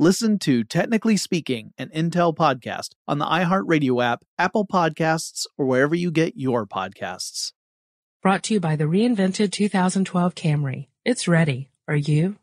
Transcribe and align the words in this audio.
Listen 0.00 0.40
to 0.40 0.64
Technically 0.64 1.16
Speaking, 1.16 1.72
an 1.78 1.88
Intel 1.90 2.34
podcast 2.34 2.94
on 3.06 3.18
the 3.18 3.26
iHeartRadio 3.26 4.02
app, 4.04 4.24
Apple 4.36 4.66
Podcasts, 4.66 5.46
or 5.56 5.66
wherever 5.66 5.94
you 5.94 6.10
get 6.10 6.36
your 6.36 6.66
podcasts. 6.66 7.52
Brought 8.20 8.42
to 8.44 8.54
you 8.54 8.60
by 8.60 8.74
the 8.74 8.86
reinvented 8.86 9.52
2012 9.52 10.34
Camry. 10.34 10.88
It's 11.04 11.28
ready. 11.28 11.70
Are 11.86 11.94
you? 11.94 12.34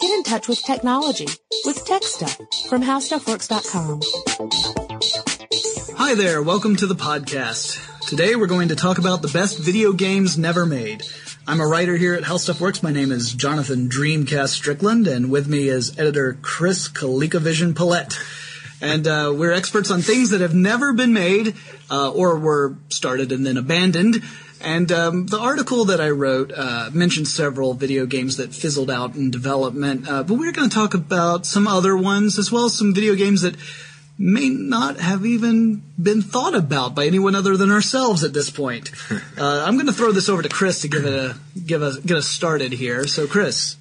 Get 0.00 0.10
in 0.14 0.22
touch 0.22 0.48
with 0.48 0.62
technology 0.62 1.28
with 1.66 1.84
Tech 1.84 2.02
Stuff 2.02 2.38
from 2.70 2.82
HowStuffWorks.com. 2.82 4.00
Hi 5.98 6.14
there, 6.14 6.42
welcome 6.42 6.76
to 6.76 6.86
the 6.86 6.94
podcast. 6.94 7.78
Today 8.08 8.36
we're 8.36 8.46
going 8.46 8.68
to 8.68 8.76
talk 8.76 8.96
about 8.96 9.20
the 9.20 9.28
best 9.28 9.58
video 9.58 9.92
games 9.92 10.38
never 10.38 10.64
made. 10.64 11.02
I'm 11.46 11.60
a 11.60 11.66
writer 11.66 11.94
here 11.94 12.14
at 12.14 12.24
How 12.24 12.38
Stuff 12.38 12.58
Works. 12.58 12.82
My 12.82 12.90
name 12.90 13.12
is 13.12 13.34
Jonathan 13.34 13.90
Dreamcast 13.90 14.48
Strickland, 14.48 15.06
and 15.06 15.30
with 15.30 15.46
me 15.46 15.68
is 15.68 15.98
editor 15.98 16.38
Chris 16.40 16.88
ColecoVision 16.88 17.74
Pollette. 17.74 18.18
And 18.80 19.06
uh, 19.06 19.30
we're 19.36 19.52
experts 19.52 19.90
on 19.90 20.00
things 20.00 20.30
that 20.30 20.40
have 20.40 20.54
never 20.54 20.94
been 20.94 21.12
made 21.12 21.54
uh, 21.90 22.10
or 22.10 22.38
were 22.38 22.78
started 22.88 23.30
and 23.30 23.44
then 23.44 23.58
abandoned. 23.58 24.22
And 24.62 24.90
um, 24.90 25.26
the 25.26 25.38
article 25.38 25.84
that 25.86 26.00
I 26.00 26.08
wrote 26.08 26.50
uh, 26.50 26.88
mentioned 26.94 27.28
several 27.28 27.74
video 27.74 28.06
games 28.06 28.38
that 28.38 28.54
fizzled 28.54 28.90
out 28.90 29.14
in 29.14 29.30
development, 29.30 30.08
uh, 30.08 30.22
but 30.22 30.38
we're 30.38 30.52
going 30.52 30.70
to 30.70 30.74
talk 30.74 30.94
about 30.94 31.44
some 31.44 31.68
other 31.68 31.94
ones 31.94 32.38
as 32.38 32.50
well 32.50 32.64
as 32.64 32.78
some 32.78 32.94
video 32.94 33.14
games 33.14 33.42
that 33.42 33.56
may 34.18 34.48
not 34.48 34.98
have 35.00 35.26
even 35.26 35.82
been 36.00 36.22
thought 36.22 36.54
about 36.54 36.94
by 36.94 37.06
anyone 37.06 37.34
other 37.34 37.56
than 37.56 37.70
ourselves 37.70 38.22
at 38.24 38.32
this 38.32 38.50
point. 38.50 38.90
Uh, 39.36 39.64
I'm 39.66 39.74
going 39.74 39.86
to 39.88 39.92
throw 39.92 40.12
this 40.12 40.28
over 40.28 40.42
to 40.42 40.48
Chris 40.48 40.82
to 40.82 40.88
give 40.88 41.04
it 41.04 41.12
a 41.12 41.36
give 41.66 41.82
us 41.82 41.96
get 41.98 42.16
us 42.16 42.28
started 42.28 42.72
here. 42.72 43.04
So, 43.08 43.26
Chris. 43.26 43.76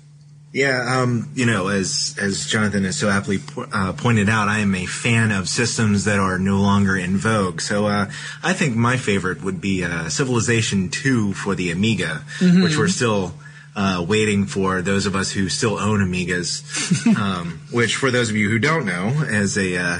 Yeah, 0.51 0.97
um, 1.01 1.29
you 1.35 1.45
know, 1.45 1.67
as 1.67 2.15
as 2.19 2.47
Jonathan 2.47 2.83
has 2.85 2.97
so 2.97 3.07
aptly 3.09 3.37
po- 3.39 3.67
uh, 3.71 3.93
pointed 3.93 4.29
out, 4.29 4.47
I 4.47 4.59
am 4.59 4.73
a 4.75 4.85
fan 4.87 5.31
of 5.31 5.47
systems 5.47 6.05
that 6.05 6.17
are 6.19 6.37
no 6.39 6.57
longer 6.57 6.95
in 6.97 7.17
vogue. 7.17 7.61
So 7.61 7.85
uh, 7.85 8.09
I 8.43 8.53
think 8.53 8.75
my 8.75 8.97
favorite 8.97 9.43
would 9.43 9.61
be 9.61 9.83
uh, 9.83 10.09
Civilization 10.09 10.89
Two 10.89 11.33
for 11.33 11.53
the 11.55 11.69
Amiga, 11.71 12.23
Mm-hmm. 12.39 12.63
which 12.63 12.77
we're 12.77 12.87
still 12.87 13.33
uh, 13.75 14.05
waiting 14.07 14.45
for 14.45 14.81
those 14.81 15.05
of 15.05 15.15
us 15.15 15.31
who 15.31 15.49
still 15.49 15.79
own 15.79 15.99
Amigas. 15.99 17.07
um, 17.19 17.61
which, 17.71 17.95
for 17.95 18.11
those 18.11 18.29
of 18.29 18.35
you 18.35 18.49
who 18.49 18.59
don't 18.59 18.85
know, 18.85 19.23
as 19.27 19.57
a 19.57 19.77
uh, 19.77 19.99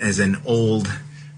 as 0.00 0.18
an 0.18 0.36
old 0.44 0.88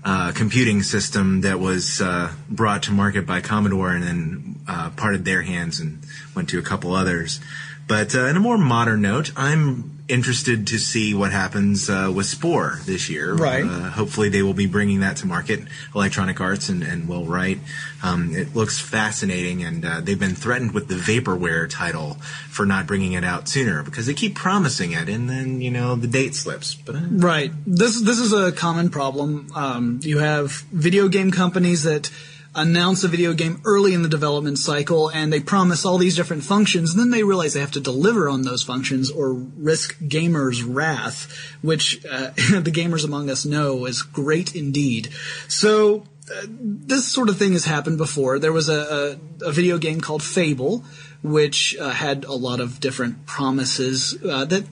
uh, 0.05 0.33
computing 0.33 0.83
system 0.83 1.41
that 1.41 1.59
was 1.59 2.01
uh, 2.01 2.31
brought 2.49 2.85
to 2.85 2.93
market 2.93 3.27
by 3.27 3.41
Commodore 3.41 3.91
and 3.91 4.03
then 4.03 4.61
uh, 4.69 4.91
parted 4.91 5.25
their 5.25 5.43
hands 5.43 5.81
and 5.81 5.99
went 6.35 6.49
to 6.49 6.59
a 6.59 6.63
couple 6.63 6.95
others. 6.95 7.41
But 7.87 8.15
uh, 8.15 8.27
in 8.27 8.37
a 8.37 8.41
more 8.41 8.59
modern 8.59 9.03
note, 9.03 9.33
I'm 9.37 9.97
interested 10.09 10.69
to 10.69 10.79
see 10.79 11.15
what 11.15 11.33
happens 11.33 11.91
uh, 11.91 12.13
with 12.15 12.27
Spore 12.27 12.79
this 12.85 13.09
year. 13.09 13.35
Right. 13.35 13.65
Uh, 13.65 13.91
hopefully, 13.91 14.29
they 14.29 14.43
will 14.43 14.55
be 14.55 14.67
bringing 14.67 15.01
that 15.01 15.19
to 15.19 15.27
market. 15.27 15.61
Electronic 15.95 16.41
Arts 16.41 16.69
and, 16.69 16.83
and 16.83 17.09
Will 17.09 17.25
Wright. 17.25 17.59
Um, 18.03 18.35
it 18.35 18.55
looks 18.55 18.79
fascinating, 18.79 19.63
and 19.63 19.85
uh, 19.85 20.01
they've 20.01 20.19
been 20.19 20.35
threatened 20.35 20.73
with 20.73 20.89
the 20.89 20.95
Vaporware 20.95 21.69
title 21.69 22.15
for 22.49 22.67
not 22.67 22.87
bringing 22.87 23.13
it 23.13 23.25
out 23.25 23.49
sooner 23.49 23.83
because 23.83 24.07
they 24.07 24.15
keep 24.15 24.35
promising 24.35 24.93
it, 24.93 25.09
and 25.09 25.29
then 25.29 25.61
you 25.61 25.71
know 25.71 25.95
the 25.97 26.09
date 26.09 26.35
slips. 26.35 26.75
But 26.75 26.97
uh, 26.97 27.01
Right. 27.11 27.53
This 27.67 28.01
this 28.01 28.19
is 28.19 28.33
a 28.33 28.53
common 28.53 28.91
problem. 28.91 29.49
Um, 29.55 30.01
you 30.03 30.19
have 30.19 30.53
video 30.73 31.09
game 31.09 31.31
companies 31.31 31.85
that 31.85 32.11
announce 32.57 33.05
a 33.05 33.09
video 33.09 33.35
game 33.35 33.61
early 33.65 33.93
in 33.93 34.03
the 34.03 34.09
development 34.09 34.59
cycle 34.59 35.11
and 35.11 35.31
they 35.31 35.41
promise 35.41 35.85
all 35.85 35.99
these 35.99 36.17
different 36.17 36.43
functions 36.43 36.93
and 36.93 37.01
then 37.01 37.11
they 37.11 37.23
realize 37.23 37.53
they 37.53 37.61
have 37.61 37.71
to 37.71 37.81
deliver 37.81 38.29
on 38.29 38.43
those 38.43 38.63
functions 38.63 39.11
or 39.11 39.35
risk 39.35 39.97
gamers 40.01 40.65
wrath 40.67 41.31
which 41.61 42.05
uh, 42.07 42.31
the 42.61 42.73
gamers 42.73 43.05
among 43.05 43.29
us 43.29 43.45
know 43.45 43.85
is 43.85 44.03
great 44.03 44.57
indeed. 44.57 45.11
So 45.49 46.05
uh, 46.35 46.47
this 46.49 47.07
sort 47.07 47.29
of 47.29 47.37
thing 47.37 47.53
has 47.53 47.67
happened 47.67 47.99
before. 47.99 48.39
There 48.39 48.53
was 48.53 48.69
a, 48.69 49.19
a, 49.43 49.47
a 49.49 49.53
video 49.53 49.77
game 49.77 50.01
called 50.01 50.23
fable 50.23 50.83
which 51.23 51.77
uh, 51.77 51.91
had 51.91 52.25
a 52.25 52.33
lot 52.33 52.61
of 52.61 52.81
different 52.81 53.27
promises 53.27 54.17
uh, 54.25 54.45
that 54.47 54.65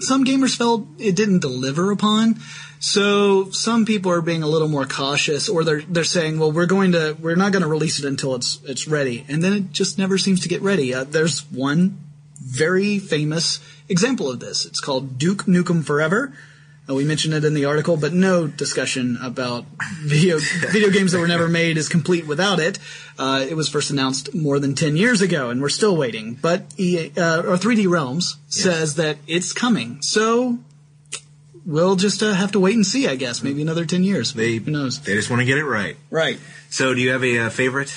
some 0.00 0.24
gamers 0.24 0.56
felt 0.56 0.86
it 0.98 1.16
didn't 1.16 1.40
deliver 1.40 1.90
upon. 1.90 2.40
So 2.78 3.50
some 3.50 3.86
people 3.86 4.12
are 4.12 4.20
being 4.20 4.42
a 4.42 4.46
little 4.46 4.68
more 4.68 4.84
cautious, 4.84 5.48
or 5.48 5.64
they're 5.64 5.82
they're 5.82 6.04
saying, 6.04 6.38
"Well, 6.38 6.52
we're 6.52 6.66
going 6.66 6.92
to 6.92 7.16
we're 7.20 7.36
not 7.36 7.52
going 7.52 7.62
to 7.62 7.68
release 7.68 7.98
it 7.98 8.04
until 8.04 8.34
it's 8.34 8.60
it's 8.64 8.86
ready," 8.86 9.24
and 9.28 9.42
then 9.42 9.52
it 9.52 9.72
just 9.72 9.98
never 9.98 10.18
seems 10.18 10.40
to 10.40 10.48
get 10.48 10.62
ready. 10.62 10.94
Uh, 10.94 11.04
there's 11.04 11.40
one 11.50 11.98
very 12.38 12.98
famous 12.98 13.60
example 13.88 14.30
of 14.30 14.40
this. 14.40 14.66
It's 14.66 14.80
called 14.80 15.18
Duke 15.18 15.44
Nukem 15.44 15.84
Forever. 15.84 16.32
Uh, 16.88 16.94
we 16.94 17.04
mentioned 17.04 17.34
it 17.34 17.44
in 17.44 17.54
the 17.54 17.64
article, 17.64 17.96
but 17.96 18.12
no 18.12 18.46
discussion 18.46 19.18
about 19.20 19.64
video 20.02 20.38
video 20.38 20.90
games 20.90 21.12
that 21.12 21.18
were 21.18 21.26
never 21.26 21.48
made 21.48 21.76
is 21.76 21.88
complete 21.88 22.26
without 22.26 22.60
it. 22.60 22.78
Uh, 23.18 23.44
it 23.48 23.54
was 23.54 23.68
first 23.68 23.90
announced 23.90 24.34
more 24.34 24.60
than 24.60 24.74
ten 24.74 24.96
years 24.96 25.20
ago, 25.20 25.50
and 25.50 25.60
we're 25.60 25.68
still 25.68 25.96
waiting. 25.96 26.34
But 26.34 26.62
EA, 26.78 27.10
uh, 27.16 27.42
or 27.42 27.56
3D 27.56 27.88
Realms 27.88 28.36
says 28.48 28.94
that 28.96 29.18
it's 29.26 29.52
coming, 29.52 30.00
so 30.00 30.58
we'll 31.64 31.96
just 31.96 32.22
uh, 32.22 32.32
have 32.34 32.52
to 32.52 32.60
wait 32.60 32.76
and 32.76 32.86
see. 32.86 33.08
I 33.08 33.16
guess 33.16 33.42
maybe 33.42 33.62
another 33.62 33.84
ten 33.84 34.04
years. 34.04 34.32
They, 34.32 34.56
Who 34.56 34.70
knows? 34.70 35.00
They 35.00 35.14
just 35.14 35.28
want 35.28 35.40
to 35.40 35.46
get 35.46 35.58
it 35.58 35.64
right. 35.64 35.96
Right. 36.10 36.38
So, 36.70 36.94
do 36.94 37.00
you 37.00 37.10
have 37.10 37.24
a 37.24 37.46
uh, 37.46 37.50
favorite? 37.50 37.92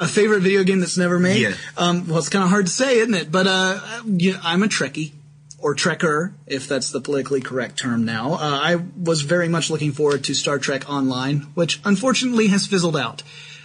A 0.00 0.08
favorite 0.08 0.40
video 0.40 0.64
game 0.64 0.80
that's 0.80 0.98
never 0.98 1.18
made? 1.20 1.40
Yeah. 1.40 1.54
Um, 1.78 2.08
well, 2.08 2.18
it's 2.18 2.28
kind 2.28 2.42
of 2.42 2.50
hard 2.50 2.66
to 2.66 2.72
say, 2.72 2.98
isn't 2.98 3.14
it? 3.14 3.32
But 3.32 3.46
uh, 3.46 3.80
you 4.04 4.36
I'm 4.42 4.62
a 4.62 4.66
Trekkie. 4.66 5.12
Or 5.64 5.74
Trekker, 5.74 6.34
if 6.46 6.68
that's 6.68 6.90
the 6.90 7.00
politically 7.00 7.40
correct 7.40 7.78
term 7.78 8.04
now. 8.04 8.34
Uh, 8.34 8.60
I 8.62 8.76
was 8.76 9.22
very 9.22 9.48
much 9.48 9.70
looking 9.70 9.92
forward 9.92 10.24
to 10.24 10.34
Star 10.34 10.58
Trek 10.58 10.90
Online, 10.90 11.38
which 11.54 11.80
unfortunately 11.86 12.48
has 12.48 12.66
fizzled 12.66 12.98
out. 12.98 13.22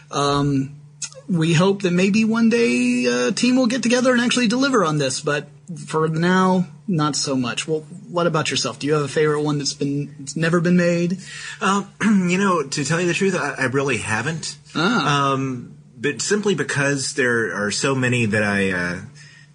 Um, 0.10 0.80
we 1.28 1.54
hope 1.54 1.82
that 1.82 1.92
maybe 1.92 2.24
one 2.24 2.50
day 2.50 3.04
a 3.04 3.34
team 3.34 3.58
will 3.58 3.68
get 3.68 3.84
together 3.84 4.14
and 4.14 4.22
actually 4.22 4.48
deliver 4.48 4.86
on 4.86 4.98
this, 4.98 5.20
but 5.20 5.50
for 5.88 6.08
now, 6.08 6.68
not 6.88 7.18
so 7.18 7.36
much. 7.36 7.68
Well, 7.68 7.82
what 8.10 8.28
about 8.28 8.50
yourself? 8.50 8.80
Do 8.80 8.88
you 8.88 8.94
have 8.94 9.04
a 9.04 9.10
favorite 9.10 9.42
one 9.42 9.58
that's 9.58 9.74
been 9.74 10.16
that's 10.20 10.38
never 10.38 10.62
been 10.62 10.78
made? 10.78 11.20
Um, 11.60 11.92
you 12.30 12.38
know, 12.38 12.64
to 12.64 12.86
tell 12.86 13.02
you 13.02 13.08
the 13.08 13.14
truth, 13.14 13.36
I, 13.36 13.56
I 13.58 13.66
really 13.66 13.98
haven't. 13.98 14.58
Ah. 14.74 15.34
Um, 15.34 15.76
but 15.98 16.22
simply 16.22 16.56
because 16.56 17.14
there 17.16 17.54
are 17.54 17.72
so 17.72 17.94
many 17.94 18.26
that 18.26 18.42
I 18.42 18.72
uh, 18.72 19.02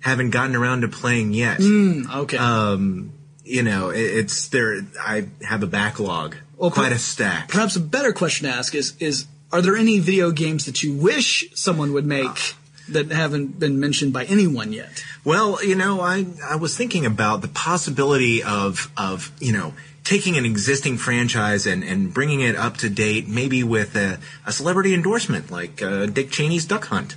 haven't 0.04 0.30
gotten 0.30 0.54
around 0.54 0.82
to 0.82 0.88
playing 0.88 1.32
yet. 1.32 1.58
Okay. 1.60 2.36
Um, 2.36 3.12
you 3.42 3.62
know, 3.62 3.88
it, 3.88 4.00
it's 4.00 4.48
there. 4.48 4.82
I 5.00 5.28
have 5.42 5.62
a 5.62 5.66
backlog, 5.66 6.36
Well, 6.58 6.70
quite 6.70 6.90
per- 6.90 6.96
a 6.96 6.98
stack. 6.98 7.48
Perhaps 7.48 7.76
a 7.76 7.80
better 7.80 8.12
question 8.12 8.46
to 8.46 8.54
ask 8.54 8.74
is 8.74 8.94
is 9.00 9.24
are 9.50 9.62
there 9.62 9.76
any 9.76 10.00
video 10.00 10.30
games 10.30 10.66
that 10.66 10.82
you 10.82 10.92
wish 10.94 11.44
someone 11.54 11.92
would 11.94 12.04
make 12.04 12.54
that 12.90 13.10
haven't 13.10 13.58
been 13.58 13.80
mentioned 13.80 14.12
by 14.12 14.24
anyone 14.24 14.72
yet? 14.74 15.02
Well, 15.24 15.64
you 15.64 15.74
know, 15.74 16.02
I 16.02 16.26
I 16.44 16.56
was 16.56 16.76
thinking 16.76 17.06
about 17.06 17.40
the 17.40 17.48
possibility 17.48 18.42
of 18.42 18.90
of 18.98 19.32
you 19.40 19.52
know 19.52 19.72
taking 20.04 20.36
an 20.36 20.44
existing 20.44 20.98
franchise 20.98 21.66
and, 21.66 21.82
and 21.82 22.12
bringing 22.12 22.40
it 22.40 22.56
up 22.56 22.76
to 22.76 22.90
date, 22.90 23.26
maybe 23.26 23.64
with 23.64 23.96
a, 23.96 24.18
a 24.44 24.52
celebrity 24.52 24.92
endorsement 24.92 25.50
like 25.50 25.80
uh, 25.80 26.04
Dick 26.04 26.30
Cheney's 26.30 26.66
Duck 26.66 26.84
Hunt. 26.88 27.16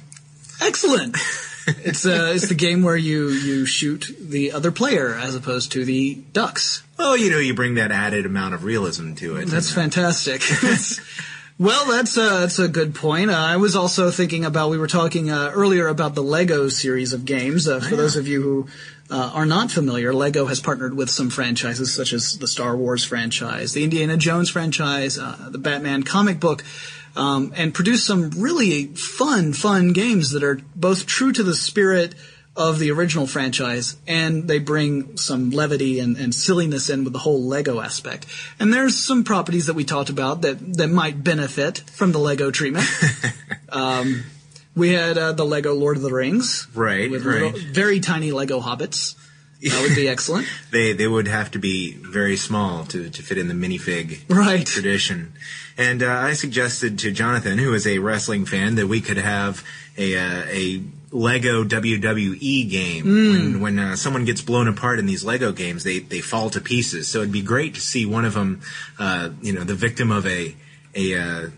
Excellent. 0.61 1.17
it's 1.67 2.05
uh, 2.05 2.31
it's 2.33 2.47
the 2.47 2.55
game 2.55 2.83
where 2.83 2.97
you 2.97 3.29
you 3.29 3.65
shoot 3.65 4.09
the 4.19 4.51
other 4.51 4.71
player 4.71 5.13
as 5.13 5.35
opposed 5.35 5.71
to 5.73 5.85
the 5.85 6.15
ducks. 6.33 6.83
Well, 6.97 7.17
you 7.17 7.29
know, 7.29 7.39
you 7.39 7.53
bring 7.53 7.75
that 7.75 7.91
added 7.91 8.25
amount 8.25 8.53
of 8.53 8.63
realism 8.63 9.13
to 9.15 9.37
it. 9.37 9.45
That's 9.45 9.71
fantastic. 9.71 10.41
Well, 11.59 11.87
that's 11.87 12.15
uh, 12.15 12.41
that's 12.41 12.59
a 12.59 12.67
good 12.67 12.93
point. 12.93 13.31
Uh, 13.31 13.35
I 13.35 13.57
was 13.57 13.75
also 13.75 14.11
thinking 14.11 14.45
about 14.45 14.69
we 14.69 14.77
were 14.77 14.85
talking 14.85 15.31
uh, 15.31 15.49
earlier 15.55 15.87
about 15.87 16.13
the 16.13 16.21
Lego 16.21 16.69
series 16.69 17.13
of 17.13 17.25
games. 17.25 17.67
Uh, 17.67 17.79
for 17.79 17.95
those 17.95 18.15
of 18.15 18.27
you 18.27 18.43
who 18.43 18.67
uh, 19.09 19.31
are 19.33 19.45
not 19.47 19.71
familiar, 19.71 20.13
Lego 20.13 20.45
has 20.45 20.59
partnered 20.59 20.95
with 20.95 21.09
some 21.09 21.31
franchises 21.31 21.91
such 21.91 22.13
as 22.13 22.37
the 22.37 22.47
Star 22.47 22.77
Wars 22.77 23.03
franchise, 23.03 23.73
the 23.73 23.83
Indiana 23.83 24.17
Jones 24.17 24.51
franchise, 24.51 25.17
uh, 25.17 25.49
the 25.49 25.57
Batman 25.57 26.03
comic 26.03 26.39
book. 26.39 26.63
Um, 27.17 27.51
and 27.55 27.73
produced 27.73 28.05
some 28.05 28.29
really 28.37 28.85
fun, 28.93 29.51
fun 29.53 29.91
games 29.91 30.29
that 30.31 30.43
are 30.43 30.61
both 30.75 31.07
true 31.07 31.31
to 31.33 31.41
the 31.41 31.55
spirit 31.55 32.13
of 32.55 32.77
the 32.77 32.91
original 32.91 33.25
franchise, 33.25 33.97
and 34.07 34.47
they 34.47 34.59
bring 34.59 35.17
some 35.17 35.49
levity 35.49 35.99
and, 35.99 36.15
and 36.17 36.33
silliness 36.33 36.89
in 36.91 37.03
with 37.03 37.13
the 37.13 37.19
whole 37.19 37.43
Lego 37.43 37.79
aspect. 37.81 38.27
And 38.59 38.71
there's 38.71 38.95
some 38.95 39.23
properties 39.23 39.65
that 39.65 39.73
we 39.73 39.83
talked 39.83 40.09
about 40.11 40.41
that, 40.43 40.75
that 40.77 40.89
might 40.89 41.23
benefit 41.23 41.79
from 41.79 42.11
the 42.11 42.19
Lego 42.19 42.51
treatment. 42.51 42.85
um, 43.69 44.23
we 44.75 44.93
had 44.93 45.17
uh, 45.17 45.31
the 45.31 45.45
Lego 45.45 45.73
Lord 45.73 45.97
of 45.97 46.03
the 46.03 46.11
Rings, 46.13 46.67
Right, 46.75 47.09
With 47.09 47.25
right. 47.25 47.41
little- 47.51 47.59
very 47.73 47.99
tiny 47.99 48.31
Lego 48.31 48.59
hobbits. 48.61 49.15
That 49.69 49.81
would 49.81 49.95
be 49.95 50.07
excellent. 50.07 50.47
They 50.71 50.93
they 50.93 51.07
would 51.07 51.27
have 51.27 51.51
to 51.51 51.59
be 51.59 51.93
very 51.93 52.37
small 52.37 52.85
to, 52.85 53.09
to 53.09 53.21
fit 53.23 53.37
in 53.37 53.47
the 53.47 53.53
minifig 53.55 54.19
Right. 54.29 54.65
tradition. 54.65 55.33
And 55.77 56.01
uh, 56.03 56.09
I 56.11 56.33
suggested 56.33 56.97
to 56.99 57.11
Jonathan, 57.11 57.57
who 57.59 57.73
is 57.73 57.85
a 57.87 57.99
wrestling 57.99 58.45
fan, 58.45 58.75
that 58.75 58.87
we 58.87 58.99
could 59.01 59.17
have 59.17 59.63
a 59.97 60.15
uh, 60.15 60.43
a 60.49 60.83
Lego 61.11 61.63
WWE 61.63 62.69
game. 62.69 63.03
Hmm. 63.03 63.31
When 63.31 63.59
when 63.61 63.79
uh, 63.79 63.95
someone 63.95 64.25
gets 64.25 64.41
blown 64.41 64.67
apart 64.67 64.99
in 64.99 65.05
these 65.05 65.23
Lego 65.23 65.51
games, 65.51 65.83
they 65.83 65.99
they 65.99 66.21
fall 66.21 66.49
to 66.51 66.59
pieces. 66.61 67.07
So 67.07 67.19
it'd 67.19 67.31
be 67.31 67.41
great 67.41 67.75
to 67.75 67.81
see 67.81 68.05
one 68.05 68.25
of 68.25 68.33
them, 68.33 68.61
uh, 68.99 69.29
you 69.41 69.53
know, 69.53 69.63
the 69.63 69.75
victim 69.75 70.11
of 70.11 70.25
a 70.27 70.55
a 70.95 71.15
uh, 71.17 71.49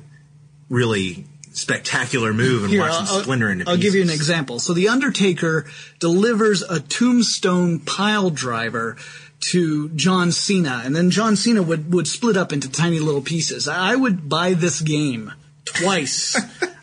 really 0.69 1.25
spectacular 1.59 2.33
move 2.33 2.63
and 2.63 2.71
Here, 2.71 2.81
watch 2.81 2.91
I'll- 2.93 3.21
splinter 3.21 3.49
into 3.51 3.69
I'll 3.69 3.75
pieces. 3.75 3.91
give 3.93 3.95
you 3.97 4.03
an 4.03 4.09
example. 4.09 4.59
So 4.59 4.73
the 4.73 4.87
Undertaker 4.89 5.65
delivers 5.99 6.61
a 6.61 6.79
tombstone 6.79 7.79
pile 7.79 8.29
driver 8.29 8.97
to 9.51 9.89
John 9.89 10.31
Cena, 10.33 10.81
and 10.83 10.95
then 10.95 11.11
John 11.11 11.35
Cena 11.37 11.61
would, 11.63 11.93
would 11.93 12.07
split 12.07 12.35
up 12.35 12.51
into 12.51 12.69
tiny 12.69 12.99
little 12.99 13.21
pieces. 13.21 13.67
I 13.69 13.95
would 13.95 14.27
buy 14.27 14.53
this 14.53 14.81
game 14.81 15.31
twice. 15.63 16.35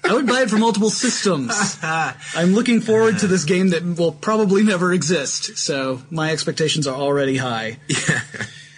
I 0.09 0.15
would 0.15 0.27
buy 0.27 0.43
it 0.43 0.49
for 0.51 0.57
multiple 0.57 0.89
systems. 0.89 1.53
I'm 1.83 2.55
looking 2.55 2.81
forward 2.81 3.19
to 3.19 3.27
this 3.27 3.45
game 3.45 3.71
that 3.71 3.85
will 3.85 4.13
probably 4.13 4.63
never 4.63 4.93
exist. 4.93 5.59
So 5.59 6.01
my 6.11 6.31
expectations 6.31 6.87
are 6.87 6.95
already 6.95 7.37
high. 7.37 7.79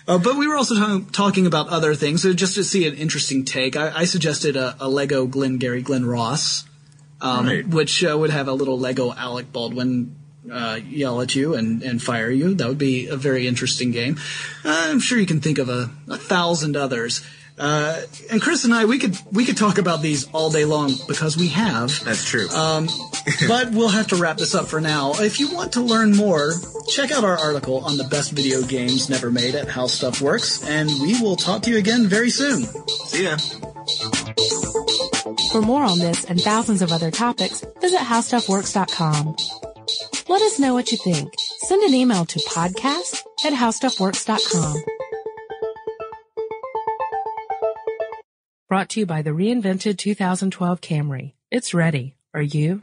Uh, 0.09 0.17
but 0.19 0.37
we 0.37 0.49
were 0.49 0.57
also 0.57 0.75
ta- 0.75 1.05
talking 1.13 1.47
about 1.47 1.69
other 1.69 1.95
things. 1.95 2.23
So 2.23 2.33
just 2.33 2.55
to 2.55 2.65
see 2.65 2.89
an 2.89 2.95
interesting 2.95 3.45
take, 3.45 3.77
I, 3.77 3.93
I 3.95 4.05
suggested 4.07 4.57
a, 4.57 4.75
a 4.81 4.89
Lego 4.89 5.27
Glengarry 5.27 5.83
Glen 5.83 6.07
Ross, 6.07 6.65
um, 7.21 7.47
Right. 7.47 7.69
which 7.69 8.03
uh, 8.03 8.17
would 8.19 8.31
have 8.31 8.49
a 8.49 8.53
little 8.55 8.79
Lego 8.79 9.13
Alec 9.13 9.53
Baldwin 9.53 10.17
uh, 10.51 10.81
yell 10.89 11.21
at 11.21 11.35
you 11.35 11.55
and, 11.55 11.83
and 11.83 12.03
fire 12.03 12.31
you. 12.31 12.55
That 12.55 12.69
would 12.69 12.79
be 12.79 13.09
a 13.09 13.17
very 13.17 13.47
interesting 13.47 13.91
game. 13.91 14.17
Uh, 14.65 14.89
I'm 14.91 14.99
sure 15.01 15.19
you 15.19 15.27
can 15.27 15.41
think 15.43 15.59
of 15.59 15.69
a, 15.69 15.91
a 16.09 16.17
thousand 16.17 16.75
others. 16.75 17.21
Uh, 17.59 18.01
and 18.31 18.41
Chris 18.41 18.65
and 18.65 18.73
I, 18.73 18.85
we 18.85 18.99
could 18.99 19.19
we 19.33 19.45
could 19.45 19.57
talk 19.57 19.79
about 19.79 20.01
these 20.01 20.29
all 20.33 20.49
day 20.49 20.65
long 20.65 20.93
because 21.09 21.37
we 21.37 21.49
have. 21.49 22.03
That's 22.05 22.25
true. 22.25 22.49
Um, 22.51 22.89
but 23.47 23.71
we'll 23.71 23.89
have 23.89 24.09
to 24.09 24.17
wrap 24.17 24.37
this 24.37 24.55
up 24.55 24.67
for 24.67 24.81
now. 24.81 25.13
If 25.15 25.41
you 25.41 25.53
want 25.53 25.73
to 25.73 25.81
learn 25.81 26.17
more, 26.17 26.53
check 26.89 27.11
out 27.11 27.25
our 27.25 27.39
article 27.39 27.79
on 27.79 27.97
the 27.97 28.05
best 28.05 28.33
video 28.33 28.63
games 28.63 29.09
never 29.09 29.31
made 29.31 29.55
at 29.55 29.69
How 29.69 29.87
Stuff 29.87 30.21
Works, 30.21 30.65
and 30.65 30.89
we 31.01 31.21
will 31.21 31.37
talk 31.37 31.63
to 31.63 31.71
you 31.71 31.79
again 31.79 32.07
very 32.07 32.31
soon. 32.31 32.65
See 32.65 33.25
ya. 33.25 33.37
For 35.53 35.63
more 35.63 35.83
on 35.83 35.99
this 35.99 36.25
and 36.25 36.41
thousands 36.41 36.83
of 36.83 36.93
other 36.93 37.11
topics, 37.11 37.65
visit 37.81 38.01
howstuffworks.com. 38.01 39.37
Let 40.29 40.43
us 40.43 40.59
know 40.59 40.75
what 40.75 40.93
you 40.93 40.99
think. 40.99 41.33
Send 41.61 41.83
an 41.83 41.95
email 41.95 42.27
to 42.27 42.39
podcast 42.41 43.23
at 43.45 43.53
howstuffworks.com. 43.53 44.83
Brought 48.69 48.91
to 48.91 49.01
you 49.01 49.07
by 49.07 49.23
the 49.23 49.31
reinvented 49.31 49.97
2012 49.97 50.81
Camry. 50.83 51.33
It's 51.51 51.73
ready. 51.73 52.17
Are 52.35 52.43
you? 52.43 52.83